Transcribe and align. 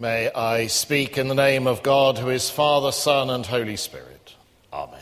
May 0.00 0.32
I 0.32 0.68
speak 0.68 1.18
in 1.18 1.28
the 1.28 1.34
name 1.34 1.66
of 1.66 1.82
God, 1.82 2.16
who 2.16 2.30
is 2.30 2.48
Father, 2.48 2.90
Son, 2.90 3.28
and 3.28 3.44
Holy 3.44 3.76
Spirit. 3.76 4.34
Amen. 4.72 4.98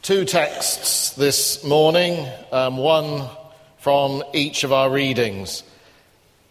Two 0.00 0.24
texts 0.24 1.10
this 1.16 1.62
morning, 1.62 2.26
um, 2.50 2.78
one 2.78 3.28
from 3.76 4.22
each 4.32 4.64
of 4.64 4.72
our 4.72 4.88
readings. 4.88 5.64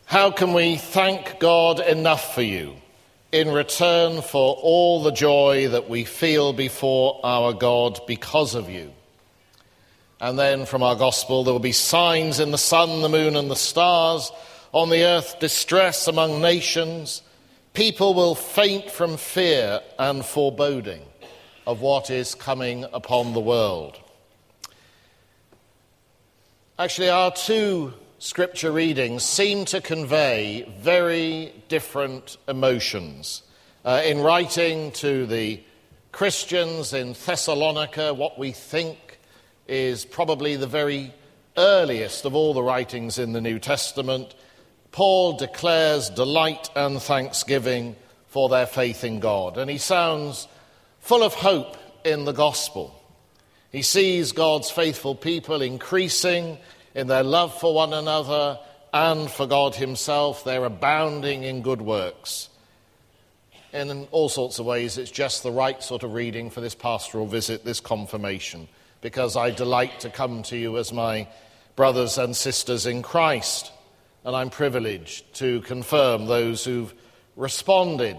How 0.05 0.29
can 0.29 0.53
we 0.53 0.75
thank 0.75 1.39
God 1.39 1.79
enough 1.79 2.35
for 2.35 2.43
you 2.43 2.75
in 3.31 3.49
return 3.49 4.21
for 4.21 4.53
all 4.61 5.01
the 5.01 5.11
joy 5.11 5.69
that 5.69 5.89
we 5.89 6.03
feel 6.03 6.53
before 6.53 7.19
our 7.23 7.51
God 7.51 7.99
because 8.05 8.53
of 8.53 8.69
you? 8.69 8.93
And 10.23 10.39
then 10.39 10.65
from 10.65 10.83
our 10.83 10.95
gospel, 10.95 11.43
there 11.43 11.51
will 11.51 11.59
be 11.59 11.73
signs 11.73 12.39
in 12.39 12.51
the 12.51 12.57
sun, 12.57 13.01
the 13.01 13.09
moon, 13.09 13.35
and 13.35 13.51
the 13.51 13.57
stars. 13.57 14.31
On 14.71 14.89
the 14.89 15.03
earth, 15.03 15.37
distress 15.41 16.07
among 16.07 16.41
nations. 16.41 17.21
People 17.73 18.13
will 18.13 18.33
faint 18.33 18.89
from 18.89 19.17
fear 19.17 19.81
and 19.99 20.23
foreboding 20.23 21.01
of 21.67 21.81
what 21.81 22.09
is 22.09 22.35
coming 22.35 22.85
upon 22.93 23.33
the 23.33 23.41
world. 23.41 23.99
Actually, 26.79 27.09
our 27.09 27.31
two 27.31 27.93
scripture 28.17 28.71
readings 28.71 29.23
seem 29.23 29.65
to 29.65 29.81
convey 29.81 30.73
very 30.79 31.53
different 31.67 32.37
emotions. 32.47 33.43
Uh, 33.83 34.01
in 34.05 34.21
writing 34.21 34.93
to 34.93 35.25
the 35.25 35.61
Christians 36.13 36.93
in 36.93 37.11
Thessalonica, 37.11 38.13
what 38.13 38.39
we 38.39 38.53
think 38.53 38.99
is 39.67 40.05
probably 40.05 40.55
the 40.55 40.67
very 40.67 41.13
earliest 41.57 42.25
of 42.25 42.35
all 42.35 42.53
the 42.53 42.63
writings 42.63 43.17
in 43.17 43.31
the 43.31 43.41
New 43.41 43.59
Testament. 43.59 44.33
Paul 44.91 45.37
declares 45.37 46.09
delight 46.09 46.69
and 46.75 47.01
thanksgiving 47.01 47.95
for 48.27 48.49
their 48.49 48.65
faith 48.65 49.03
in 49.03 49.19
God, 49.19 49.57
and 49.57 49.69
he 49.69 49.77
sounds 49.77 50.47
full 50.99 51.23
of 51.23 51.33
hope 51.33 51.77
in 52.03 52.25
the 52.25 52.31
gospel. 52.31 52.99
He 53.71 53.81
sees 53.81 54.31
God's 54.31 54.69
faithful 54.69 55.15
people 55.15 55.61
increasing 55.61 56.57
in 56.93 57.07
their 57.07 57.23
love 57.23 57.57
for 57.59 57.73
one 57.73 57.93
another 57.93 58.59
and 58.93 59.29
for 59.29 59.47
God 59.47 59.73
Himself. 59.73 60.43
They're 60.43 60.65
abounding 60.65 61.43
in 61.43 61.63
good 61.63 61.81
works. 61.81 62.49
And 63.71 63.89
in 63.89 64.07
all 64.11 64.29
sorts 64.29 64.59
of 64.59 64.67
ways, 64.67 64.99
it's 64.99 65.09
just 65.09 65.41
the 65.41 65.51
right 65.51 65.81
sort 65.81 66.03
of 66.03 66.13
reading 66.13 66.51
for 66.51 66.61
this 66.61 66.75
pastoral 66.75 67.25
visit, 67.25 67.65
this 67.65 67.79
confirmation 67.79 68.67
because 69.03 69.35
I 69.35 69.51
delight 69.51 69.99
to 69.99 70.09
come 70.09 70.43
to 70.43 70.57
you 70.57 70.77
as 70.77 70.93
my 70.93 71.27
brothers 71.75 72.17
and 72.17 72.33
sisters 72.35 72.85
in 72.85 73.03
Christ. 73.03 73.71
And 74.23 74.33
I'm 74.33 74.49
privileged 74.49 75.35
to 75.35 75.59
confirm 75.61 76.25
those 76.25 76.63
who've 76.63 76.93
responded 77.35 78.17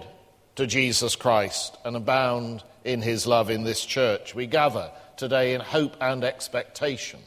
to 0.57 0.67
Jesus 0.67 1.17
Christ 1.17 1.79
and 1.87 1.97
abound 1.97 2.63
in 2.85 3.01
his 3.01 3.27
love 3.27 3.49
in 3.49 3.65
this 3.65 3.85
church. 3.85 4.35
We 4.35 4.47
gather 4.47 4.91
today 5.17 5.55
in 5.55 5.63
hope 5.63 5.97
and 6.03 6.23
expectation, 6.23 7.21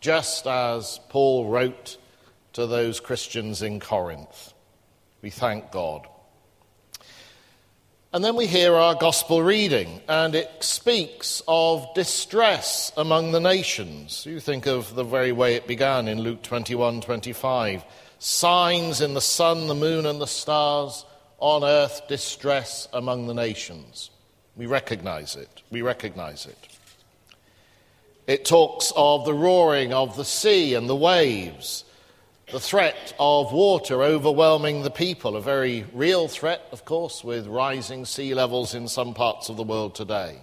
just 0.00 0.46
as 0.46 1.00
Paul 1.08 1.48
wrote 1.48 1.96
to 2.52 2.66
those 2.66 3.00
Christians 3.00 3.62
in 3.62 3.80
Corinth. 3.80 4.52
We 5.22 5.30
thank 5.30 5.72
God. 5.72 6.06
And 8.14 8.22
then 8.22 8.36
we 8.36 8.46
hear 8.46 8.74
our 8.74 8.94
gospel 8.94 9.42
reading, 9.42 10.02
and 10.06 10.34
it 10.34 10.50
speaks 10.60 11.40
of 11.48 11.86
distress 11.94 12.92
among 12.98 13.32
the 13.32 13.40
nations. 13.40 14.26
You 14.26 14.38
think 14.38 14.66
of 14.66 14.94
the 14.94 15.02
very 15.02 15.32
way 15.32 15.54
it 15.54 15.66
began 15.66 16.08
in 16.08 16.20
Luke 16.20 16.42
21 16.42 17.00
25. 17.00 17.82
Signs 18.18 19.00
in 19.00 19.14
the 19.14 19.22
sun, 19.22 19.66
the 19.66 19.74
moon, 19.74 20.04
and 20.04 20.20
the 20.20 20.26
stars, 20.26 21.06
on 21.38 21.64
earth, 21.64 22.02
distress 22.06 22.86
among 22.92 23.28
the 23.28 23.34
nations. 23.34 24.10
We 24.56 24.66
recognize 24.66 25.34
it. 25.34 25.62
We 25.70 25.80
recognize 25.80 26.44
it. 26.44 26.68
It 28.26 28.44
talks 28.44 28.92
of 28.94 29.24
the 29.24 29.32
roaring 29.32 29.94
of 29.94 30.18
the 30.18 30.24
sea 30.26 30.74
and 30.74 30.86
the 30.86 30.94
waves 30.94 31.84
the 32.50 32.60
threat 32.60 33.14
of 33.18 33.52
water 33.52 34.02
overwhelming 34.02 34.82
the 34.82 34.90
people, 34.90 35.36
a 35.36 35.40
very 35.40 35.86
real 35.92 36.28
threat, 36.28 36.62
of 36.72 36.84
course, 36.84 37.22
with 37.22 37.46
rising 37.46 38.04
sea 38.04 38.34
levels 38.34 38.74
in 38.74 38.88
some 38.88 39.14
parts 39.14 39.48
of 39.48 39.56
the 39.56 39.62
world 39.62 39.94
today. 39.94 40.42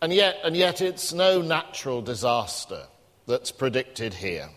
And 0.00 0.12
yet, 0.12 0.38
and 0.44 0.56
yet 0.56 0.80
it's 0.80 1.12
no 1.12 1.42
natural 1.42 2.02
disaster 2.02 2.84
that's 3.26 3.50
predicted 3.50 4.14
here. 4.14 4.48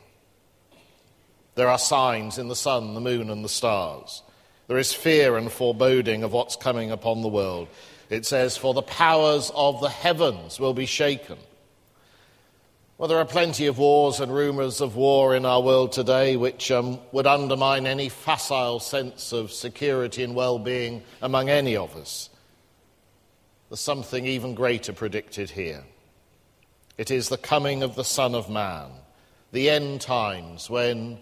There 1.56 1.68
are 1.68 1.78
signs 1.78 2.38
in 2.38 2.47
the 2.47 2.56
sun, 2.56 2.94
the 2.94 3.02
moon, 3.02 3.30
and 3.30 3.44
the 3.44 3.50
stars. 3.50 4.24
There 4.68 4.78
is 4.78 4.94
fear 4.94 5.38
and 5.38 5.52
foreboding 5.52 6.24
of 6.24 6.31
what's 6.31 6.56
coming 6.56 6.91
upon 6.91 7.22
the 7.22 7.28
world. 7.28 7.68
It 8.09 8.25
says, 8.25 8.56
For 8.56 8.74
the 8.74 8.81
powers 8.81 9.52
of 9.53 9.81
the 9.81 9.90
heavens 9.90 10.59
will 10.59 10.74
be 10.74 10.86
shaken. 10.86 11.38
Well, 13.02 13.08
there 13.08 13.18
are 13.18 13.26
plenty 13.26 13.66
of 13.66 13.80
wars 13.80 14.20
and 14.20 14.32
rumours 14.32 14.80
of 14.80 14.96
war 14.96 15.36
in 15.36 15.44
our 15.44 15.60
world 15.60 15.92
today 15.92 16.38
which 16.38 16.70
um, 16.70 17.00
would 17.12 17.26
undermine 17.26 17.88
any 17.88 18.10
facile 18.10 18.80
sense 18.80 19.32
of 19.32 19.52
security 19.52 20.24
and 20.24 20.36
well 20.36 20.60
being 20.60 21.02
among 21.20 21.50
any 21.50 21.76
of 21.76 21.96
us. 21.96 22.30
There's 23.70 23.80
something 23.80 24.28
even 24.28 24.54
greater 24.54 24.94
predicted 24.94 25.50
here. 25.50 25.84
It 26.96 27.10
is 27.10 27.28
the 27.28 27.40
coming 27.40 27.82
of 27.82 27.96
the 27.96 28.04
Son 28.04 28.36
of 28.36 28.52
Man, 28.52 28.92
the 29.52 29.72
end 29.72 30.02
times 30.02 30.70
when 30.70 31.18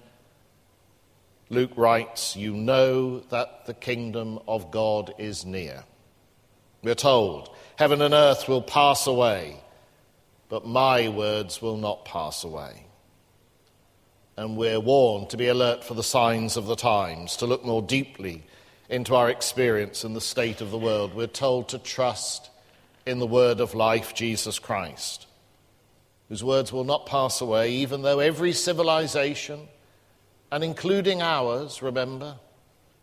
Luke 1.50 1.72
writes, 1.78 2.36
You 2.36 2.56
know 2.56 3.20
that 3.30 3.68
the 3.68 3.74
kingdom 3.74 4.40
of 4.50 4.70
God 4.70 5.14
is 5.18 5.46
near. 5.46 5.86
We're 6.84 6.94
told, 6.94 7.56
Heaven 7.78 8.02
and 8.02 8.14
earth 8.14 8.50
will 8.50 8.62
pass 8.62 9.08
away 9.08 9.62
but 10.50 10.66
my 10.66 11.08
words 11.08 11.62
will 11.62 11.78
not 11.78 12.06
pass 12.06 12.44
away. 12.44 12.86
And 14.36 14.58
we're 14.58 14.80
warned 14.80 15.30
to 15.30 15.38
be 15.38 15.48
alert 15.48 15.84
for 15.84 15.94
the 15.94 16.04
signs 16.04 16.58
of 16.58 16.66
the 16.66 16.76
times, 16.76 17.38
to 17.38 17.46
look 17.46 17.64
more 17.64 17.82
deeply 17.82 18.44
into 18.90 19.16
our 19.16 19.30
experience 19.30 20.04
and 20.04 20.16
the 20.16 20.22
state 20.22 20.62
of 20.62 20.72
the 20.72 20.78
world. 20.78 21.14
We're 21.14 21.28
told 21.28 21.70
to 21.70 21.78
trust 21.78 22.50
in 23.06 23.20
the 23.20 23.28
word 23.28 23.60
of 23.60 23.76
life, 23.76 24.16
Jesus 24.16 24.58
Christ, 24.58 25.28
whose 26.28 26.44
words 26.44 26.74
will 26.74 26.84
not 26.84 27.06
pass 27.06 27.42
away, 27.42 27.72
even 27.74 28.02
though 28.02 28.20
every 28.20 28.54
civilization, 28.54 29.68
and 30.52 30.64
including 30.64 31.22
ours, 31.22 31.82
remember, 31.82 32.38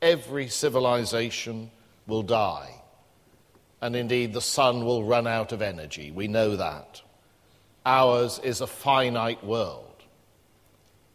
every 0.02 0.48
civilization 0.48 1.70
will 2.06 2.22
die. 2.22 2.82
And 3.80 3.94
indeed, 3.94 4.32
the 4.32 4.40
sun 4.40 4.84
will 4.84 5.04
run 5.04 5.26
out 5.26 5.52
of 5.52 5.62
energy. 5.62 6.10
We 6.10 6.28
know 6.28 6.56
that. 6.56 7.02
Ours 7.86 8.40
is 8.42 8.60
a 8.60 8.66
finite 8.66 9.44
world, 9.44 10.02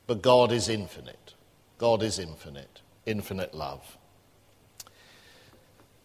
but 0.07 0.21
God 0.21 0.53
is 0.53 0.69
infinite. 0.69 1.33
God 1.77 2.01
is 2.01 2.17
infinite, 2.17 2.79
infinite 3.05 3.53
love. 3.53 3.97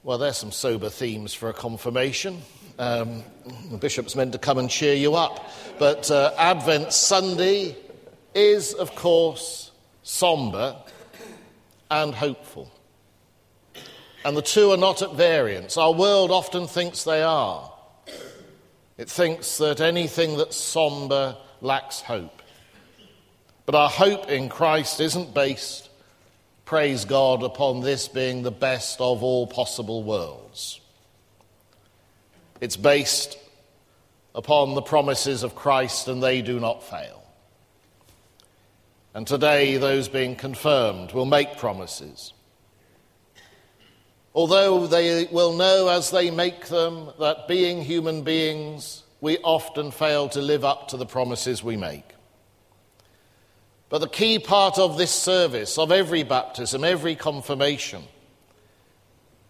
Well, 0.02 0.18
there's 0.18 0.36
some 0.36 0.50
sober 0.50 0.88
themes 0.88 1.34
for 1.34 1.50
a 1.50 1.52
confirmation. 1.52 2.42
Um, 2.80 3.22
the 3.70 3.76
bishop's 3.76 4.16
meant 4.16 4.32
to 4.32 4.38
come 4.38 4.58
and 4.58 4.68
cheer 4.68 4.94
you 4.94 5.14
up. 5.14 5.50
But 5.78 6.10
uh, 6.10 6.32
Advent 6.36 6.92
Sunday 6.92 7.76
is, 8.34 8.74
of 8.74 8.94
course, 8.96 9.70
somber 10.02 10.76
and 11.90 12.12
hopeful. 12.12 12.72
And 14.24 14.36
the 14.36 14.42
two 14.42 14.72
are 14.72 14.76
not 14.76 15.00
at 15.00 15.14
variance. 15.14 15.76
Our 15.76 15.92
world 15.92 16.32
often 16.32 16.66
thinks 16.66 17.04
they 17.04 17.22
are. 17.22 17.72
It 18.98 19.10
thinks 19.10 19.58
that 19.58 19.80
anything 19.80 20.38
that's 20.38 20.56
somber 20.56 21.36
lacks 21.60 22.00
hope. 22.00 22.42
But 23.66 23.74
our 23.74 23.90
hope 23.90 24.30
in 24.30 24.48
Christ 24.48 25.00
isn't 25.00 25.34
based, 25.34 25.90
praise 26.64 27.04
God, 27.04 27.42
upon 27.42 27.80
this 27.80 28.08
being 28.08 28.42
the 28.42 28.50
best 28.50 29.00
of 29.00 29.22
all 29.22 29.46
possible 29.46 30.02
worlds. 30.02 30.80
It's 32.60 32.76
based 32.76 33.36
upon 34.34 34.74
the 34.74 34.82
promises 34.82 35.42
of 35.42 35.54
Christ, 35.54 36.08
and 36.08 36.22
they 36.22 36.40
do 36.40 36.58
not 36.60 36.82
fail. 36.82 37.22
And 39.14 39.26
today, 39.26 39.76
those 39.78 40.08
being 40.08 40.36
confirmed 40.36 41.12
will 41.12 41.26
make 41.26 41.58
promises. 41.58 42.32
Although 44.36 44.86
they 44.86 45.24
will 45.32 45.54
know 45.54 45.88
as 45.88 46.10
they 46.10 46.30
make 46.30 46.66
them 46.66 47.08
that 47.18 47.48
being 47.48 47.80
human 47.80 48.20
beings, 48.20 49.02
we 49.22 49.38
often 49.38 49.90
fail 49.90 50.28
to 50.28 50.42
live 50.42 50.62
up 50.62 50.88
to 50.88 50.98
the 50.98 51.06
promises 51.06 51.64
we 51.64 51.78
make. 51.78 52.04
But 53.88 54.00
the 54.02 54.08
key 54.08 54.38
part 54.38 54.78
of 54.78 54.98
this 54.98 55.10
service, 55.10 55.78
of 55.78 55.90
every 55.90 56.22
baptism, 56.22 56.84
every 56.84 57.16
confirmation, 57.16 58.02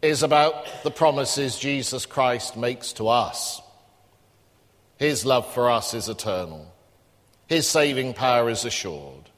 is 0.03 0.23
about 0.23 0.85
the 0.85 0.93
promises 0.93 1.59
Jesus 1.59 2.07
Christ 2.07 2.57
makes 2.57 2.93
to 2.93 3.09
us. 3.09 3.61
His 4.99 5.27
love 5.27 5.53
for 5.53 5.69
us 5.69 5.95
is 5.95 6.09
eternal. 6.09 6.73
His 7.49 7.67
saving 7.67 8.15
power 8.15 8.49
is 8.51 8.65
assured. 8.65 9.31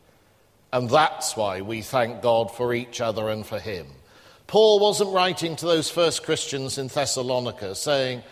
And 0.74 0.90
that's 0.90 1.38
why 1.38 1.62
we 1.62 1.80
thank 1.80 2.20
God 2.20 2.50
for 2.54 2.74
each 2.74 3.00
other 3.00 3.30
and 3.30 3.46
for 3.46 3.58
Him. 3.58 3.86
Paul 4.48 4.80
wasn't 4.80 5.12
writing 5.12 5.56
to 5.56 5.66
those 5.66 5.90
first 5.90 6.24
Christians 6.24 6.78
in 6.78 6.88
Thessalonica 6.88 7.74
saying, 7.74 8.22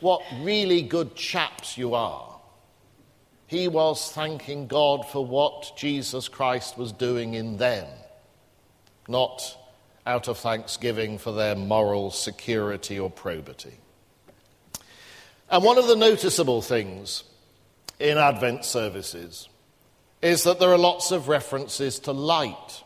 What 0.00 0.22
really 0.40 0.82
good 0.82 1.16
chaps 1.16 1.76
you 1.76 1.94
are. 1.94 2.30
He 3.48 3.68
was 3.68 4.10
thanking 4.12 4.68
God 4.68 5.06
for 5.08 5.26
what 5.26 5.72
Jesus 5.76 6.28
Christ 6.28 6.78
was 6.78 6.92
doing 6.92 7.34
in 7.34 7.56
them, 7.56 7.86
not 9.08 9.58
out 10.06 10.28
of 10.28 10.38
thanksgiving 10.38 11.18
for 11.18 11.32
their 11.32 11.56
moral 11.56 12.10
security 12.12 12.98
or 12.98 13.10
probity. 13.10 13.74
And 15.50 15.64
one 15.64 15.76
of 15.76 15.88
the 15.88 15.96
noticeable 15.96 16.62
things 16.62 17.24
in 17.98 18.16
Advent 18.16 18.64
services 18.64 19.48
is 20.22 20.44
that 20.44 20.60
there 20.60 20.70
are 20.70 20.78
lots 20.78 21.10
of 21.10 21.28
references 21.28 21.98
to 22.00 22.12
light. 22.12 22.82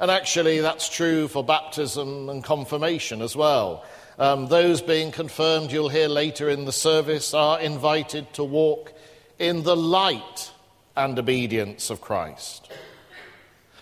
And 0.00 0.10
actually, 0.10 0.60
that's 0.60 0.88
true 0.88 1.28
for 1.28 1.44
baptism 1.44 2.30
and 2.30 2.42
confirmation 2.42 3.20
as 3.20 3.36
well. 3.36 3.84
Um, 4.18 4.46
those 4.48 4.80
being 4.80 5.12
confirmed, 5.12 5.70
you'll 5.70 5.90
hear 5.90 6.08
later 6.08 6.48
in 6.48 6.64
the 6.64 6.72
service, 6.72 7.34
are 7.34 7.60
invited 7.60 8.32
to 8.34 8.42
walk 8.44 8.94
in 9.38 9.62
the 9.62 9.76
light 9.76 10.52
and 10.96 11.18
obedience 11.18 11.90
of 11.90 12.00
Christ. 12.00 12.72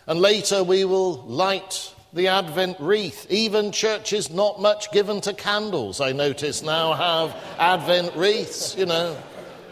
And 0.09 0.21
later 0.21 0.65
we 0.65 0.85
will 0.85 1.23
light 1.23 1.95
the 2.13 2.27
Advent 2.27 2.81
wreath. 2.81 3.27
Even 3.31 3.71
churches 3.71 4.29
not 4.29 4.61
much 4.61 4.91
given 4.91 5.21
to 5.21 5.33
candles, 5.33 6.01
I 6.01 6.11
notice, 6.11 6.63
now 6.63 6.95
have 6.95 7.37
Advent 7.59 8.17
wreaths, 8.17 8.77
you 8.77 8.87
know. 8.87 9.17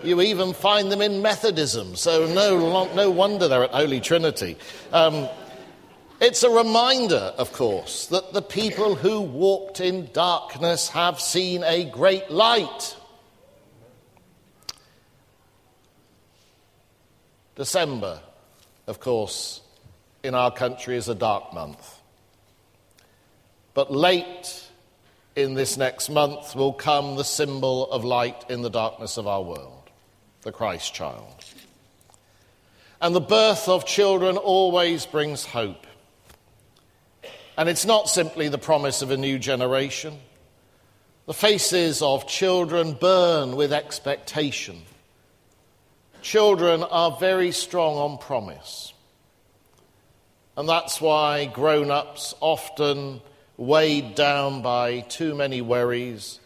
You 0.04 0.20
even 0.20 0.52
find 0.52 0.92
them 0.92 1.02
in 1.02 1.22
Methodism, 1.22 1.96
so 1.96 2.26
no, 2.32 2.92
no 2.94 3.10
wonder 3.10 3.48
they're 3.48 3.64
at 3.64 3.70
Holy 3.70 3.98
Trinity. 3.98 4.56
Um, 4.92 5.28
it's 6.20 6.42
a 6.42 6.50
reminder, 6.50 7.34
of 7.36 7.52
course, 7.52 8.06
that 8.06 8.32
the 8.32 8.42
people 8.42 8.94
who 8.94 9.20
walked 9.20 9.80
in 9.80 10.10
darkness 10.12 10.88
have 10.88 11.20
seen 11.20 11.62
a 11.64 11.84
great 11.84 12.30
light. 12.30 12.96
December, 17.54 18.20
of 18.86 19.00
course, 19.00 19.60
in 20.22 20.34
our 20.34 20.50
country 20.50 20.96
is 20.96 21.08
a 21.08 21.14
dark 21.14 21.52
month. 21.52 22.00
But 23.74 23.92
late 23.92 24.66
in 25.36 25.54
this 25.54 25.76
next 25.76 26.08
month 26.08 26.54
will 26.54 26.72
come 26.72 27.16
the 27.16 27.24
symbol 27.24 27.90
of 27.90 28.04
light 28.04 28.44
in 28.48 28.62
the 28.62 28.70
darkness 28.70 29.18
of 29.18 29.26
our 29.26 29.42
world, 29.42 29.90
the 30.42 30.52
Christ 30.52 30.94
child. 30.94 31.44
And 33.00 33.14
the 33.14 33.20
birth 33.20 33.68
of 33.68 33.84
children 33.84 34.38
always 34.38 35.04
brings 35.04 35.44
hope. 35.44 35.86
And 37.56 37.68
it's 37.68 37.86
not 37.86 38.08
simply 38.08 38.48
the 38.48 38.58
promise 38.58 39.02
of 39.02 39.10
a 39.10 39.16
new 39.16 39.38
generation. 39.38 40.18
The 41.26 41.34
faces 41.34 42.02
of 42.02 42.26
children 42.26 42.92
burn 42.92 43.56
with 43.56 43.72
expectation 43.72 44.82
Children 46.26 46.82
are 46.82 47.16
very 47.20 47.52
strong 47.52 47.98
on 47.98 48.18
promise. 48.18 48.92
And 50.56 50.68
that's 50.68 51.00
why 51.00 51.44
grown 51.44 51.92
ups, 51.92 52.34
often 52.40 53.20
weighed 53.56 54.16
down 54.16 54.60
by 54.60 55.02
too 55.02 55.36
many 55.36 55.60
worries, 55.60 56.40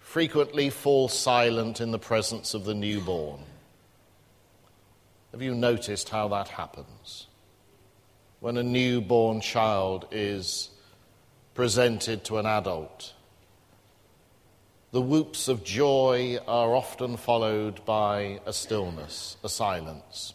frequently 0.00 0.70
fall 0.70 1.06
silent 1.06 1.80
in 1.80 1.92
the 1.92 2.00
presence 2.00 2.52
of 2.52 2.64
the 2.64 2.74
newborn. 2.74 3.38
Have 5.30 5.40
you 5.40 5.54
noticed 5.54 6.08
how 6.08 6.26
that 6.26 6.48
happens? 6.48 7.28
When 8.42 8.56
a 8.56 8.64
newborn 8.64 9.40
child 9.40 10.08
is 10.10 10.68
presented 11.54 12.24
to 12.24 12.38
an 12.38 12.46
adult 12.46 13.12
the 14.90 15.00
whoops 15.00 15.46
of 15.46 15.62
joy 15.62 16.38
are 16.48 16.74
often 16.74 17.16
followed 17.16 17.84
by 17.84 18.40
a 18.44 18.52
stillness, 18.52 19.36
a 19.44 19.48
silence. 19.48 20.34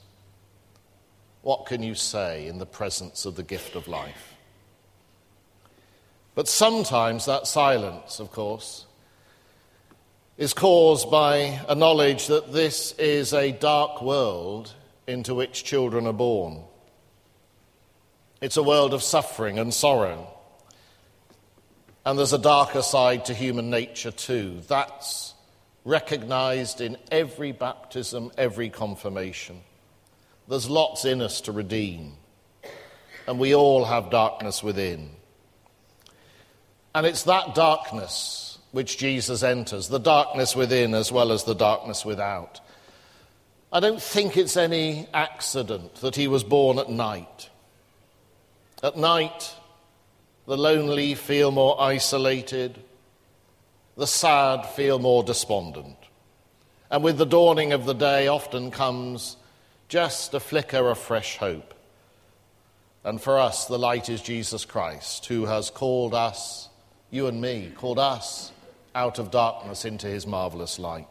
What 1.42 1.66
can 1.66 1.84
you 1.84 1.96
say 1.96 2.48
in 2.48 2.60
the 2.60 2.66
presence 2.66 3.26
of 3.26 3.36
the 3.36 3.44
gift 3.44 3.76
of 3.76 3.90
life? 3.90 4.36
But 6.34 6.48
sometimes 6.48 7.26
that 7.26 7.46
silence, 7.46 8.22
of 8.22 8.32
course, 8.32 8.86
is 10.38 10.54
caused 10.54 11.12
by 11.12 11.60
a 11.68 11.76
knowledge 11.76 12.28
that 12.28 12.54
this 12.54 12.94
is 12.94 13.34
a 13.34 13.52
dark 13.52 14.02
world 14.02 14.74
into 15.08 15.36
which 15.36 15.66
children 15.66 16.08
are 16.08 16.14
born. 16.14 16.64
It's 18.40 18.58
a 18.58 18.64
world 18.64 18.94
of 18.94 19.02
suffering 19.02 19.58
and 19.58 19.74
sorrow. 19.74 20.28
And 22.06 22.18
there's 22.18 22.34
a 22.34 22.38
darker 22.38 22.82
side 22.82 23.26
to 23.26 23.34
human 23.34 23.70
nature 23.70 24.12
too. 24.12 24.62
That's 24.68 25.34
recognized 25.84 26.82
in 26.82 26.98
every 27.12 27.52
baptism, 27.52 28.32
every 28.38 28.70
confirmation. 28.70 29.62
There's 30.48 30.70
lots 30.70 31.04
in 31.04 31.22
us 31.22 31.42
to 31.42 31.52
redeem. 31.52 32.14
And 33.28 33.40
we 33.40 33.56
all 33.56 33.86
have 33.86 34.10
darkness 34.10 34.64
within. 34.64 35.10
And 36.94 37.06
it's 37.06 37.24
that 37.24 37.56
darkness 37.56 38.58
which 38.72 38.98
Jesus 38.98 39.44
enters, 39.44 39.88
the 39.88 40.00
darkness 40.00 40.56
within 40.56 40.94
as 40.94 41.12
well 41.12 41.32
as 41.32 41.44
the 41.44 41.56
darkness 41.56 42.06
without. 42.06 42.60
I 43.72 43.80
don't 43.80 44.02
think 44.02 44.38
it's 44.38 44.56
any 44.56 45.08
accident 45.14 45.96
that 45.96 46.16
he 46.16 46.28
was 46.28 46.44
born 46.44 46.80
at 46.80 46.90
night. 46.90 47.50
At 48.84 48.96
night, 48.96 49.56
the 50.46 50.58
lonely 50.58 51.16
feel 51.16 51.52
more 51.52 51.82
isolated. 51.82 52.78
The 53.96 54.08
sad 54.08 54.66
feel 54.68 55.00
more 55.00 55.24
despondent. 55.24 55.98
And 56.92 57.04
with 57.04 57.18
the 57.18 57.26
dawning 57.26 57.74
of 57.74 57.86
the 57.86 57.94
day 57.94 58.28
often 58.28 58.72
comes 58.72 59.38
just 59.90 60.34
a 60.34 60.40
flicker 60.40 60.90
of 60.90 60.98
fresh 60.98 61.38
hope. 61.38 61.74
And 63.04 63.22
for 63.22 63.40
us, 63.40 63.66
the 63.66 63.80
light 63.80 64.10
is 64.10 64.22
Jesus 64.22 64.64
Christ, 64.64 65.26
who 65.26 65.46
has 65.46 65.70
called 65.70 66.14
us, 66.14 66.70
you 67.10 67.28
and 67.28 67.42
me, 67.42 67.72
called 67.76 68.00
us 68.00 68.52
out 68.94 69.18
of 69.18 69.32
darkness 69.32 69.86
into 69.86 70.08
his 70.08 70.28
marvelous 70.28 70.78
light. 70.78 71.08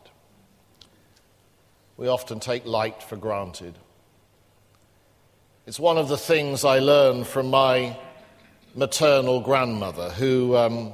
We 1.97 2.09
often 2.09 2.38
take 2.38 2.67
light 2.67 3.02
for 3.02 3.17
granted. 3.17 3.79
It's 5.66 5.80
one 5.80 5.99
of 5.99 6.06
the 6.06 6.16
things 6.16 6.64
I 6.64 6.78
learned 6.78 7.26
from 7.26 7.50
my 7.50 7.99
maternal 8.76 9.40
grandmother 9.40 10.11
who 10.11 10.54
um, 10.54 10.92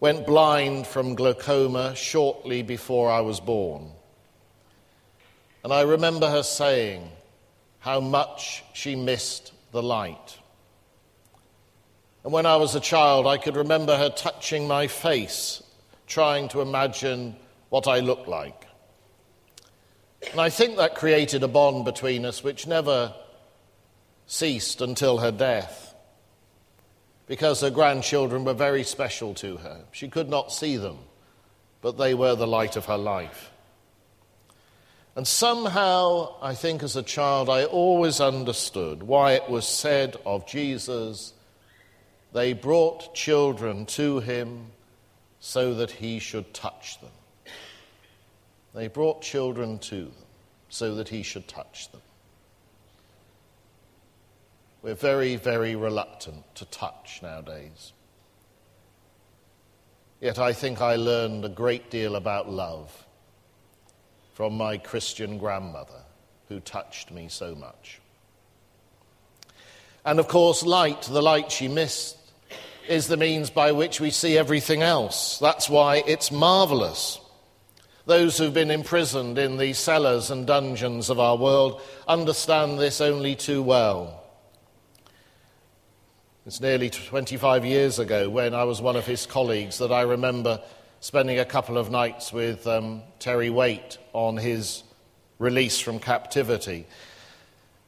went 0.00 0.26
blind 0.26 0.86
from 0.86 1.14
glaucoma 1.14 1.94
shortly 1.94 2.62
before 2.62 3.10
I 3.10 3.20
was 3.20 3.40
born. 3.40 3.90
And 5.62 5.70
I 5.70 5.82
remember 5.82 6.30
her 6.30 6.42
saying 6.42 7.10
how 7.78 8.00
much 8.00 8.64
she 8.72 8.96
missed 8.96 9.52
the 9.70 9.82
light. 9.82 10.38
And 12.22 12.32
when 12.32 12.46
I 12.46 12.56
was 12.56 12.74
a 12.74 12.80
child, 12.80 13.26
I 13.26 13.36
could 13.36 13.54
remember 13.54 13.98
her 13.98 14.08
touching 14.08 14.66
my 14.66 14.86
face, 14.86 15.62
trying 16.06 16.48
to 16.48 16.62
imagine 16.62 17.36
what 17.68 17.86
I 17.86 18.00
looked 18.00 18.28
like. 18.28 18.66
And 20.30 20.40
I 20.40 20.48
think 20.48 20.78
that 20.78 20.94
created 20.94 21.42
a 21.42 21.48
bond 21.48 21.84
between 21.84 22.24
us 22.24 22.42
which 22.42 22.66
never 22.66 23.12
ceased 24.26 24.80
until 24.80 25.18
her 25.18 25.32
death 25.32 25.94
because 27.26 27.60
her 27.60 27.70
grandchildren 27.70 28.44
were 28.44 28.54
very 28.54 28.84
special 28.84 29.34
to 29.34 29.56
her. 29.58 29.84
She 29.92 30.08
could 30.08 30.28
not 30.28 30.52
see 30.52 30.76
them, 30.76 30.98
but 31.80 31.96
they 31.96 32.14
were 32.14 32.34
the 32.34 32.46
light 32.46 32.76
of 32.76 32.86
her 32.86 32.98
life. 32.98 33.50
And 35.16 35.26
somehow, 35.26 36.34
I 36.42 36.54
think 36.54 36.82
as 36.82 36.96
a 36.96 37.02
child, 37.02 37.48
I 37.48 37.64
always 37.64 38.20
understood 38.20 39.02
why 39.02 39.32
it 39.32 39.48
was 39.48 39.66
said 39.66 40.16
of 40.26 40.46
Jesus, 40.46 41.32
they 42.32 42.52
brought 42.52 43.14
children 43.14 43.86
to 43.86 44.18
him 44.20 44.66
so 45.38 45.74
that 45.74 45.92
he 45.92 46.18
should 46.18 46.52
touch 46.52 47.00
them. 47.00 47.10
They 48.74 48.88
brought 48.88 49.22
children 49.22 49.78
to 49.80 50.04
them 50.04 50.12
so 50.68 50.96
that 50.96 51.08
he 51.08 51.22
should 51.22 51.46
touch 51.46 51.92
them. 51.92 52.00
We're 54.84 54.92
very, 54.92 55.36
very 55.36 55.76
reluctant 55.76 56.44
to 56.56 56.66
touch 56.66 57.20
nowadays. 57.22 57.94
Yet 60.20 60.38
I 60.38 60.52
think 60.52 60.82
I 60.82 60.96
learned 60.96 61.42
a 61.42 61.48
great 61.48 61.90
deal 61.90 62.16
about 62.16 62.50
love 62.50 63.06
from 64.34 64.58
my 64.58 64.76
Christian 64.76 65.38
grandmother 65.38 66.02
who 66.50 66.60
touched 66.60 67.10
me 67.10 67.30
so 67.30 67.54
much. 67.54 68.02
And 70.04 70.20
of 70.20 70.28
course, 70.28 70.62
light, 70.62 71.00
the 71.04 71.22
light 71.22 71.50
she 71.50 71.66
missed, 71.66 72.18
is 72.86 73.06
the 73.06 73.16
means 73.16 73.48
by 73.48 73.72
which 73.72 74.02
we 74.02 74.10
see 74.10 74.36
everything 74.36 74.82
else. 74.82 75.38
That's 75.38 75.70
why 75.70 76.02
it's 76.06 76.30
marvelous. 76.30 77.18
Those 78.04 78.36
who've 78.36 78.52
been 78.52 78.70
imprisoned 78.70 79.38
in 79.38 79.56
the 79.56 79.72
cellars 79.72 80.30
and 80.30 80.46
dungeons 80.46 81.08
of 81.08 81.18
our 81.18 81.38
world 81.38 81.80
understand 82.06 82.78
this 82.78 83.00
only 83.00 83.34
too 83.34 83.62
well. 83.62 84.20
It's 86.46 86.60
nearly 86.60 86.90
25 86.90 87.64
years 87.64 87.98
ago 87.98 88.28
when 88.28 88.52
I 88.52 88.64
was 88.64 88.82
one 88.82 88.96
of 88.96 89.06
his 89.06 89.24
colleagues 89.24 89.78
that 89.78 89.90
I 89.90 90.02
remember 90.02 90.60
spending 91.00 91.38
a 91.38 91.44
couple 91.46 91.78
of 91.78 91.90
nights 91.90 92.34
with 92.34 92.66
um, 92.66 93.00
Terry 93.18 93.48
Waite 93.48 93.96
on 94.12 94.36
his 94.36 94.82
release 95.38 95.80
from 95.80 95.98
captivity. 95.98 96.86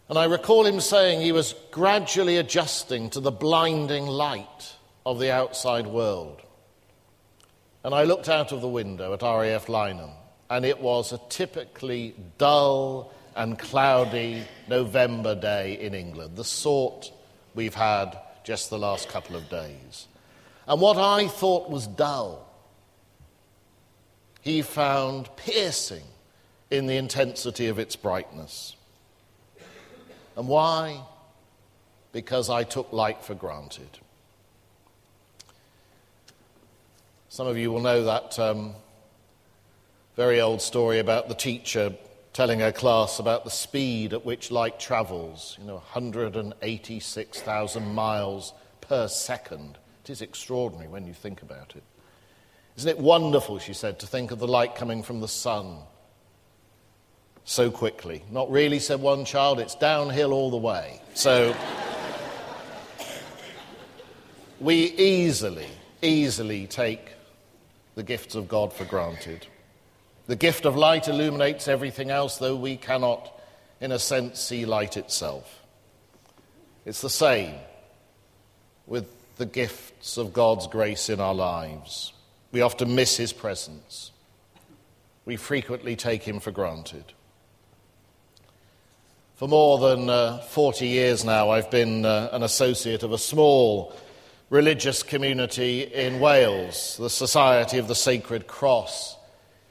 And 0.09 0.19
I 0.19 0.25
recall 0.25 0.65
him 0.65 0.81
saying 0.81 1.21
he 1.21 1.33
was 1.33 1.55
gradually 1.71 2.39
adjusting 2.39 3.11
to 3.11 3.21
the 3.21 3.31
blinding 3.31 4.07
light 4.07 4.75
of 5.05 5.19
the 5.19 5.33
outside 5.33 5.87
world. 5.87 6.41
And 7.85 7.95
I 7.95 8.05
looked 8.05 8.31
out 8.31 8.53
of 8.53 8.63
the 8.63 8.69
window 8.69 9.13
at 9.13 9.21
RAF 9.21 9.67
Lyneham, 9.67 10.13
and 10.49 10.65
it 10.65 10.81
was 10.81 11.13
a 11.13 11.21
typically 11.29 12.15
dull 12.39 13.13
and 13.35 13.59
cloudy 13.59 14.45
November 14.67 15.35
day 15.35 15.79
in 15.79 15.93
England, 15.93 16.37
the 16.37 16.45
sort 16.45 17.13
we've 17.55 17.75
had 17.75 18.19
just 18.47 18.71
the 18.71 18.79
last 18.79 19.09
couple 19.09 19.35
of 19.35 19.49
days. 19.49 20.07
And 20.69 20.81
what 20.81 20.97
I 20.97 21.27
thought 21.27 21.69
was 21.69 21.89
dull, 21.89 22.49
he 24.41 24.63
found 24.63 25.29
piercing 25.35 26.05
in 26.71 26.87
the 26.87 26.97
intensity 26.97 27.67
of 27.67 27.81
its 27.81 27.97
brightness. 27.97 28.77
And 30.37 30.47
why? 30.47 31.01
Because 32.13 32.49
I 32.49 32.63
took 32.63 32.93
light 32.93 33.21
for 33.21 33.35
granted. 33.35 33.99
Some 37.29 37.49
of 37.49 37.59
you 37.59 37.73
will 37.73 37.81
know 37.81 38.05
that 38.05 38.39
um, 38.39 38.75
very 40.15 40.41
old 40.41 40.63
story 40.63 41.01
about 41.01 41.29
the 41.29 41.35
teacher 41.35 41.93
telling 42.37 42.61
her 42.61 42.71
class 42.71 43.19
about 43.19 43.43
the 43.45 43.51
speed 43.51 44.13
at 44.13 44.27
which 44.27 44.51
light 44.51 44.79
travels, 44.79 45.57
you 45.59 45.65
know, 45.65 45.77
186,000 45.77 47.95
miles 47.95 48.53
per 48.83 49.09
second. 49.09 49.79
It 50.05 50.11
is 50.11 50.21
extraordinary 50.21 50.87
when 50.87 51.07
you 51.07 51.15
think 51.15 51.41
about 51.41 51.75
it. 51.75 51.83
Isn't 52.77 52.91
it 52.91 52.99
wonderful, 52.99 53.59
she 53.59 53.73
said, 53.73 53.99
to 54.01 54.07
think 54.07 54.33
of 54.33 54.39
the 54.39 54.47
light 54.47 54.75
coming 54.75 55.03
from 55.03 55.21
the 55.21 55.29
sun 55.29 55.79
so 57.45 57.71
quickly? 57.71 58.23
Not 58.31 58.51
really, 58.51 58.81
said 58.81 59.01
one 59.01 59.25
child, 59.25 59.59
it's 59.59 59.75
downhill 59.75 60.35
all 60.35 60.51
the 60.51 60.59
way. 60.59 61.01
So 61.15 61.57
we 64.61 64.93
easily, 64.93 65.69
easily 66.03 66.67
take 66.67 67.13
the 67.95 68.03
gifts 68.03 68.35
of 68.35 68.47
God 68.47 68.75
for 68.75 68.85
granted. 68.85 69.47
The 70.27 70.37
gift 70.37 70.65
of 70.65 70.77
light 70.77 71.07
illuminates 71.07 71.69
everything 71.69 72.11
else, 72.11 72.39
though 72.39 72.57
we 72.57 72.77
cannot, 72.77 73.33
in 73.81 73.93
a 73.93 73.99
sense, 73.99 74.41
see 74.41 74.67
light 74.67 74.97
itself. 74.97 75.63
It's 76.85 77.01
the 77.01 77.11
same 77.11 77.55
with 78.87 79.07
the 79.37 79.47
gifts 79.47 80.17
of 80.17 80.33
God's 80.33 80.67
grace 80.67 81.09
in 81.09 81.21
our 81.21 81.35
lives. 81.35 82.13
We 82.51 82.61
often 82.61 82.95
miss 82.95 83.17
His 83.17 83.33
presence, 83.33 84.11
we 85.25 85.37
frequently 85.37 85.97
take 85.97 86.23
Him 86.23 86.41
for 86.41 86.51
granted. 86.51 87.05
For 89.37 89.47
more 89.47 89.79
than 89.79 90.09
uh, 90.09 90.39
40 90.39 90.87
years 90.87 91.23
now, 91.23 91.51
I've 91.51 91.71
been 91.71 92.07
uh, 92.07 92.31
an 92.33 92.43
associate 92.43 93.03
of 93.03 93.13
a 93.13 93.19
small 93.19 93.95
religious 94.49 95.03
community 95.03 95.83
in 95.83 96.21
Wales, 96.21 96.97
the 96.99 97.11
Society 97.11 97.77
of 97.77 97.87
the 97.87 97.95
Sacred 97.95 98.47
Cross, 98.47 99.17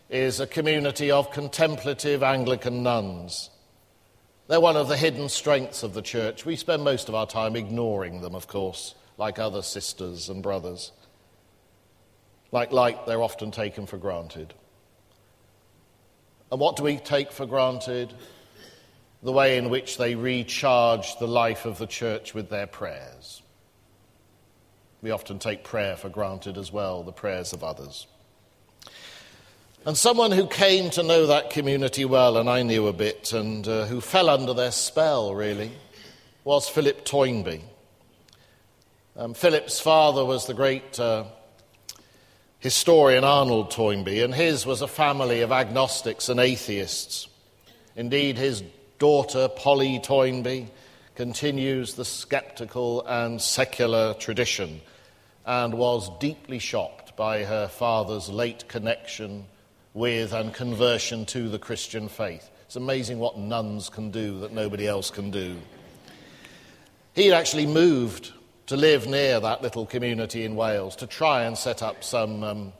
is 0.10 0.40
a 0.40 0.48
community 0.48 1.10
of 1.10 1.32
contemplative 1.32 2.22
Anglican 2.22 2.84
nuns. 2.84 3.50
They're 4.48 4.62
one 4.62 4.78
of 4.78 4.88
the 4.88 4.98
hidden 4.98 5.30
strengths 5.30 5.82
of 5.82 5.94
the 5.94 6.04
church. 6.04 6.46
We 6.46 6.56
spend 6.56 6.84
most 6.84 7.10
of 7.10 7.16
our 7.16 7.26
time 7.26 7.56
ignoring 7.56 8.22
them, 8.22 8.36
of 8.36 8.48
course, 8.48 8.94
like 9.18 9.40
other 9.40 9.64
sisters 9.64 10.30
and 10.30 10.44
brothers. 10.44 10.92
Like 12.52 12.72
light, 12.72 13.08
they're 13.08 13.24
often 13.24 13.50
taken 13.50 13.88
for 13.88 13.98
granted. 13.98 14.54
And 16.52 16.60
what 16.60 16.76
do 16.76 16.84
we 16.84 16.98
take 16.98 17.32
for 17.32 17.48
granted? 17.48 18.14
The 19.24 19.32
way 19.32 19.58
in 19.58 19.72
which 19.72 19.98
they 19.98 20.14
recharge 20.14 21.18
the 21.18 21.28
life 21.28 21.66
of 21.66 21.80
the 21.80 21.88
church 21.88 22.36
with 22.36 22.50
their 22.50 22.68
prayers. 22.68 23.42
We 25.02 25.10
often 25.10 25.40
take 25.40 25.64
prayer 25.64 25.96
for 25.96 26.10
granted 26.10 26.58
as 26.58 26.72
well, 26.72 27.02
the 27.02 27.12
prayers 27.12 27.52
of 27.52 27.64
others. 27.64 28.06
And 29.88 29.96
someone 29.96 30.32
who 30.32 30.48
came 30.48 30.90
to 30.92 31.04
know 31.04 31.28
that 31.28 31.52
community 31.52 32.06
well, 32.06 32.38
and 32.38 32.50
I 32.50 32.64
knew 32.64 32.88
a 32.88 32.94
bit, 32.94 33.34
and 33.34 33.68
uh, 33.68 33.86
who 33.86 34.02
fell 34.02 34.32
under 34.32 34.52
their 34.52 34.72
spell, 34.72 35.36
really, 35.36 35.72
was 36.44 36.68
Philip 36.68 37.06
Toynbee. 37.06 37.62
Um, 39.16 39.36
Philip's 39.36 39.80
father 39.80 40.26
was 40.26 40.48
the 40.48 40.56
great 40.56 41.00
uh, 41.00 41.26
historian 42.58 43.24
Arnold 43.24 43.70
Toynbee, 43.70 44.24
and 44.24 44.34
his 44.34 44.66
was 44.66 44.82
a 44.82 44.88
family 44.88 45.42
of 45.42 45.52
agnostics 45.52 46.30
and 46.30 46.40
atheists. 46.40 47.28
Indeed, 47.96 48.40
his 48.40 48.64
daughter, 48.98 49.48
Polly 49.50 50.00
Toynbee, 50.00 50.66
continues 51.14 51.94
the 51.94 52.06
skeptical 52.06 53.06
and 53.06 53.40
secular 53.40 54.16
tradition 54.16 54.82
and 55.46 55.76
was 55.76 56.10
deeply 56.18 56.58
shocked 56.58 57.16
by 57.16 57.44
her 57.44 57.68
father's 57.68 58.30
late 58.30 58.68
connection 58.68 59.46
with 59.96 60.34
and 60.34 60.54
conversion 60.54 61.26
to 61.26 61.50
the 61.50 61.58
Christian 61.58 62.10
faith. 62.10 62.52
It's 62.66 62.76
amazing 62.76 63.18
what 63.18 63.40
nuns 63.40 63.90
can 63.90 64.12
do 64.12 64.42
that 64.42 64.52
nobody 64.52 64.88
else 64.88 65.10
can 65.10 65.32
do. 65.32 65.56
He'd 67.14 67.32
actually 67.32 67.66
moved 67.66 68.34
to 68.68 68.76
live 68.76 69.08
near 69.08 69.40
that 69.40 69.62
little 69.62 69.86
community 69.86 70.44
in 70.44 70.56
Wales 70.56 70.98
to 70.98 71.08
try 71.08 71.46
and 71.46 71.58
set 71.58 71.82
up 71.82 72.04
some 72.04 72.44
um, 72.44 72.74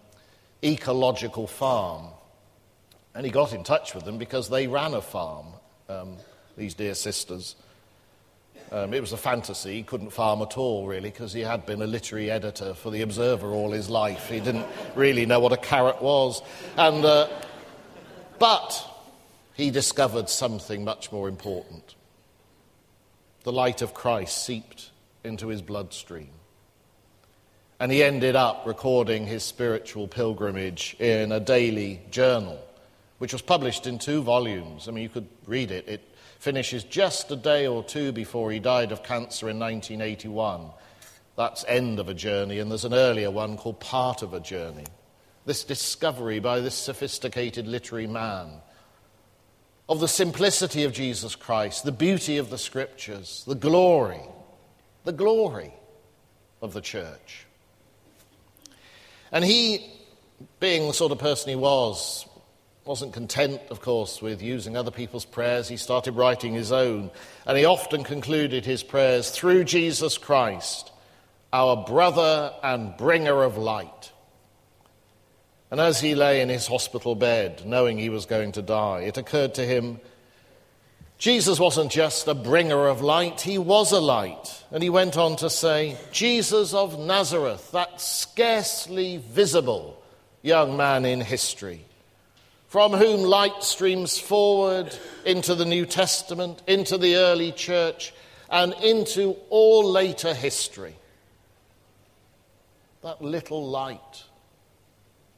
ecological 0.62 1.48
farm. 1.48 2.08
And 3.14 3.26
he 3.26 3.32
got 3.32 3.54
in 3.54 3.64
touch 3.64 3.96
with 3.96 4.04
them 4.04 4.18
because 4.18 4.50
they 4.50 4.68
ran 4.68 4.94
a 4.94 5.02
farm, 5.02 5.48
um, 5.88 6.18
these 6.58 6.74
dear 6.74 6.96
sisters. 6.96 7.56
Um, 8.72 8.94
it 8.94 9.02
was 9.02 9.14
a 9.14 9.18
fantasy. 9.18 9.76
He 9.76 9.84
couldn't 9.84 10.10
farm 10.10 10.42
at 10.42 10.58
all, 10.58 10.88
really, 10.88 11.10
because 11.10 11.34
he 11.34 11.42
had 11.42 11.66
been 11.66 11.82
a 11.82 11.88
literary 11.88 12.32
editor 12.32 12.74
for 12.74 12.90
The 12.92 13.02
Observer 13.02 13.48
all 13.52 13.72
his 13.72 13.90
life. 13.90 14.28
He 14.30 14.40
didn't 14.40 14.66
really 14.96 15.26
know 15.26 15.40
what 15.40 15.54
a 15.54 15.58
carrot 15.58 16.02
was. 16.02 16.42
And, 16.76 17.06
uh, 17.06 17.28
but 18.40 18.90
he 19.54 19.70
discovered 19.72 20.30
something 20.30 20.84
much 20.84 21.12
more 21.12 21.30
important. 21.30 21.96
The 23.44 23.54
light 23.54 23.82
of 23.82 23.94
Christ 23.94 24.44
seeped 24.44 24.90
into 25.24 25.48
his 25.48 25.62
bloodstream. 25.62 26.32
And 27.80 27.92
he 27.92 28.04
ended 28.04 28.36
up 28.36 28.64
recording 28.66 29.28
his 29.28 29.44
spiritual 29.44 30.08
pilgrimage 30.08 30.96
in 31.00 31.32
a 31.32 31.40
daily 31.40 32.02
journal, 32.10 32.60
which 33.20 33.34
was 33.34 33.42
published 33.42 33.86
in 33.86 34.00
two 34.00 34.22
volumes. 34.24 34.88
I 34.88 34.92
mean, 34.92 35.04
you 35.04 35.10
could 35.10 35.28
read 35.46 35.72
it. 35.72 35.88
It 35.88 36.02
finishes 36.46 36.84
just 36.84 37.32
a 37.32 37.36
day 37.36 37.66
or 37.66 37.84
two 37.84 38.12
before 38.12 38.52
he 38.52 38.60
died 38.60 38.92
of 38.92 39.02
cancer 39.02 39.50
in 39.50 39.58
1981. 39.58 40.70
That's 41.36 41.66
End 41.68 42.00
of 42.00 42.08
a 42.08 42.14
Journey, 42.14 42.60
and 42.60 42.70
there's 42.70 42.86
an 42.86 42.94
earlier 42.94 43.32
one 43.32 43.58
called 43.58 43.80
Part 43.80 44.22
of 44.22 44.36
a 44.36 44.40
Journey. 44.40 44.86
This 45.48 45.64
discovery 45.64 46.38
by 46.38 46.60
this 46.60 46.76
sophisticated 46.76 47.66
literary 47.66 48.06
man 48.06 48.62
of 49.90 50.00
the 50.00 50.08
simplicity 50.08 50.84
of 50.84 50.94
Jesus 50.94 51.36
Christ, 51.36 51.84
the 51.84 51.92
beauty 51.92 52.38
of 52.38 52.52
the 52.52 52.60
scriptures, 52.60 53.44
the 53.48 53.56
glory, 53.56 54.22
the 55.04 55.14
glory 55.14 55.74
of 56.62 56.74
the 56.74 56.82
church. 56.82 57.48
And 59.32 59.44
he, 59.44 59.84
being 60.60 60.86
the 60.86 60.94
sort 60.94 61.12
of 61.12 61.18
person 61.18 61.50
he 61.50 61.56
was, 61.56 62.28
wasn't 62.86 63.14
content, 63.14 63.60
of 63.72 63.82
course, 63.82 64.22
with 64.22 64.44
using 64.44 64.78
other 64.78 64.92
people's 64.92 65.26
prayers. 65.26 65.68
He 65.68 65.76
started 65.76 66.12
writing 66.12 66.54
his 66.54 66.72
own. 66.72 67.10
And 67.48 67.58
he 67.58 67.66
often 67.66 68.04
concluded 68.04 68.64
his 68.64 68.84
prayers 68.84 69.32
through 69.32 69.64
Jesus 69.64 70.20
Christ, 70.20 70.92
our 71.52 71.76
brother 71.76 72.54
and 72.62 72.96
bringer 72.96 73.42
of 73.44 73.58
light. 73.58 74.12
And 75.72 75.82
as 75.82 76.00
he 76.00 76.14
lay 76.14 76.42
in 76.42 76.50
his 76.50 76.68
hospital 76.68 77.16
bed, 77.16 77.64
knowing 77.66 77.98
he 77.98 78.10
was 78.10 78.28
going 78.28 78.52
to 78.52 78.62
die, 78.62 79.02
it 79.02 79.18
occurred 79.18 79.56
to 79.56 79.66
him 79.66 80.00
Jesus 81.18 81.60
wasn't 81.60 81.92
just 81.92 82.28
a 82.28 82.36
bringer 82.36 82.88
of 82.88 83.02
light, 83.02 83.40
he 83.40 83.58
was 83.58 83.94
a 83.94 84.02
light. 84.02 84.64
And 84.70 84.84
he 84.84 84.90
went 84.90 85.18
on 85.18 85.38
to 85.38 85.50
say, 85.50 85.98
Jesus 86.12 86.74
of 86.74 87.00
Nazareth, 87.00 87.72
that 87.72 88.02
scarcely 88.02 89.18
visible 89.18 90.04
young 90.44 90.76
man 90.76 91.06
in 91.06 91.22
history 91.22 91.86
from 92.68 92.94
whom 92.94 93.22
light 93.22 93.64
streams 93.64 94.18
forward 94.18 94.98
into 95.26 95.56
the 95.56 95.66
New 95.66 95.86
Testament, 95.86 96.62
into 96.68 96.98
the 96.98 97.16
early 97.16 97.52
church, 97.52 98.14
and 98.50 98.74
into 98.84 99.36
all 99.50 99.90
later 99.90 100.34
history. 100.34 100.96
That 103.02 103.22
little 103.22 103.68
light 103.68 104.24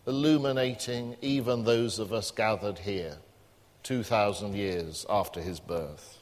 illuminating 0.06 1.18
even 1.22 1.66
those 1.66 2.00
of 2.00 2.14
us 2.14 2.32
gathered 2.32 2.80
here 2.80 3.18
2,000 3.84 4.56
years 4.56 5.06
after 5.10 5.42
his 5.42 5.60
birth. 5.60 6.20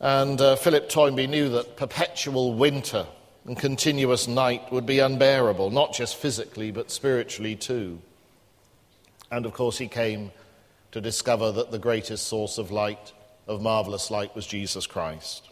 And 0.00 0.38
uh, 0.38 0.56
Philip 0.56 0.90
Toynbee 0.90 1.26
knew 1.26 1.48
that 1.48 1.76
perpetual 1.76 2.54
winter 2.54 3.06
and 3.46 3.56
continuous 3.56 4.28
night 4.28 4.70
would 4.70 4.84
be 4.84 4.98
unbearable, 4.98 5.70
not 5.70 5.94
just 5.94 6.16
physically, 6.16 6.70
but 6.70 6.90
spiritually 6.90 7.56
too. 7.56 8.00
And 9.34 9.46
of 9.46 9.52
course, 9.52 9.76
he 9.76 9.88
came 9.88 10.30
to 10.92 11.00
discover 11.00 11.50
that 11.50 11.72
the 11.72 11.78
greatest 11.80 12.28
source 12.28 12.56
of 12.56 12.70
light, 12.70 13.12
of 13.48 13.60
marvelous 13.60 14.08
light, 14.08 14.32
was 14.36 14.46
Jesus 14.46 14.86
Christ. 14.86 15.48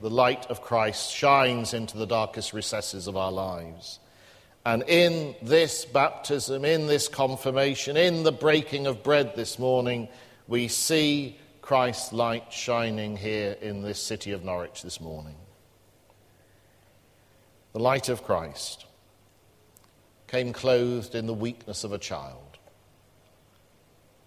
The 0.00 0.08
light 0.08 0.46
of 0.46 0.62
Christ 0.62 1.12
shines 1.12 1.74
into 1.74 1.98
the 1.98 2.06
darkest 2.06 2.52
recesses 2.52 3.08
of 3.08 3.16
our 3.16 3.32
lives. 3.32 3.98
And 4.64 4.84
in 4.86 5.34
this 5.42 5.84
baptism, 5.84 6.64
in 6.64 6.86
this 6.86 7.08
confirmation, 7.08 7.96
in 7.96 8.22
the 8.22 8.30
breaking 8.30 8.86
of 8.86 9.02
bread 9.02 9.34
this 9.34 9.58
morning, 9.58 10.06
we 10.46 10.68
see 10.68 11.36
Christ's 11.60 12.12
light 12.12 12.52
shining 12.52 13.16
here 13.16 13.56
in 13.60 13.82
this 13.82 14.00
city 14.00 14.30
of 14.30 14.44
Norwich 14.44 14.82
this 14.82 15.00
morning. 15.00 15.34
The 17.72 17.80
light 17.80 18.08
of 18.08 18.22
Christ 18.22 18.84
came 20.28 20.52
clothed 20.52 21.14
in 21.14 21.26
the 21.26 21.34
weakness 21.34 21.84
of 21.84 21.92
a 21.92 21.98
child. 21.98 22.58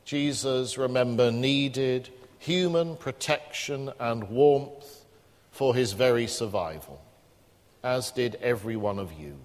Jesus, 0.04 0.78
remember, 0.78 1.32
needed 1.32 2.10
human 2.40 2.98
protection 2.98 3.92
and 4.00 4.30
warmth 4.30 5.06
for 5.52 5.76
his 5.76 5.94
very 5.94 6.28
survival, 6.28 7.02
as 7.84 8.12
did 8.12 8.36
every 8.42 8.76
one 8.76 8.98
of 8.98 9.14
you 9.14 9.38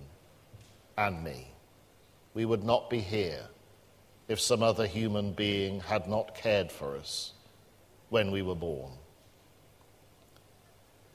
and 0.97 1.23
me. 1.23 1.49
We 2.33 2.45
would 2.45 2.65
not 2.65 2.89
be 2.89 3.01
here 3.01 3.43
if 4.29 4.41
some 4.41 4.63
other 4.63 4.87
human 4.87 5.33
being 5.33 5.81
had 5.81 6.09
not 6.09 6.35
cared 6.35 6.73
for 6.73 6.97
us 6.97 7.33
when 8.09 8.31
we 8.31 8.43
were 8.43 8.55
born. 8.55 8.93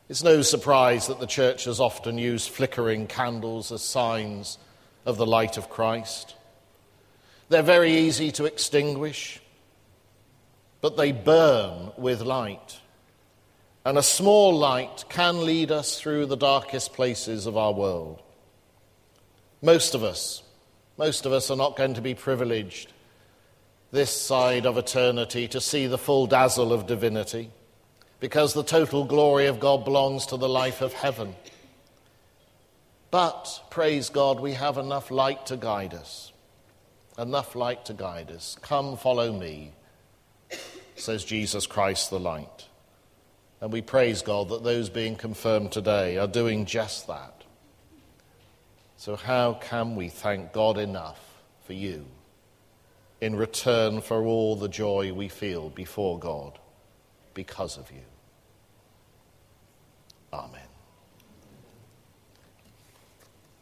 It's 0.07 0.23
no 0.23 0.41
surprise 0.41 1.07
that 1.07 1.19
the 1.19 1.25
church 1.25 1.65
has 1.65 1.79
often 1.79 2.17
used 2.17 2.49
flickering 2.49 3.07
candles 3.07 3.71
as 3.71 3.81
signs 3.81 4.57
of 5.05 5.17
the 5.17 5.25
light 5.25 5.57
of 5.57 5.69
Christ. 5.69 6.35
They're 7.49 7.61
very 7.61 7.93
easy 7.93 8.31
to 8.33 8.45
extinguish, 8.45 9.41
but 10.79 10.97
they 10.97 11.11
burn 11.11 11.91
with 11.97 12.21
light. 12.21 12.79
And 13.83 13.97
a 13.97 14.03
small 14.03 14.57
light 14.57 15.05
can 15.09 15.45
lead 15.45 15.71
us 15.71 15.99
through 15.99 16.27
the 16.27 16.37
darkest 16.37 16.93
places 16.93 17.45
of 17.45 17.57
our 17.57 17.73
world. 17.73 18.21
Most 19.61 19.95
of 19.95 20.03
us, 20.03 20.43
most 20.97 21.25
of 21.25 21.33
us 21.33 21.49
are 21.49 21.57
not 21.57 21.75
going 21.75 21.95
to 21.95 22.01
be 22.01 22.13
privileged 22.13 22.93
this 23.91 24.09
side 24.09 24.65
of 24.65 24.77
eternity 24.77 25.47
to 25.49 25.59
see 25.59 25.87
the 25.87 25.97
full 25.97 26.25
dazzle 26.25 26.71
of 26.71 26.87
divinity 26.87 27.51
because 28.19 28.53
the 28.53 28.63
total 28.63 29.03
glory 29.03 29.47
of 29.47 29.59
God 29.59 29.83
belongs 29.83 30.25
to 30.27 30.37
the 30.37 30.47
life 30.47 30.81
of 30.81 30.93
heaven. 30.93 31.35
But, 33.11 33.61
praise 33.69 34.09
God, 34.09 34.39
we 34.39 34.53
have 34.53 34.77
enough 34.77 35.11
light 35.11 35.45
to 35.47 35.57
guide 35.57 35.93
us. 35.93 36.31
Enough 37.17 37.55
light 37.55 37.85
to 37.85 37.93
guide 37.93 38.31
us. 38.31 38.57
Come, 38.61 38.95
follow 38.95 39.33
me, 39.33 39.73
says 40.95 41.25
Jesus 41.25 41.67
Christ 41.67 42.09
the 42.09 42.19
light. 42.19 42.67
And 43.59 43.71
we 43.71 43.81
praise 43.81 44.21
God 44.21 44.47
that 44.49 44.63
those 44.63 44.89
being 44.89 45.17
confirmed 45.17 45.73
today 45.73 46.17
are 46.17 46.27
doing 46.27 46.65
just 46.65 47.07
that. 47.07 47.43
So, 48.95 49.17
how 49.17 49.53
can 49.53 49.95
we 49.95 50.07
thank 50.07 50.53
God 50.53 50.77
enough 50.77 51.19
for 51.65 51.73
you 51.73 52.05
in 53.19 53.35
return 53.35 54.01
for 54.01 54.23
all 54.23 54.55
the 54.55 54.69
joy 54.69 55.11
we 55.11 55.27
feel 55.27 55.69
before 55.69 56.17
God 56.17 56.57
because 57.33 57.77
of 57.77 57.91
you? 57.91 58.05
Amen. 60.31 60.70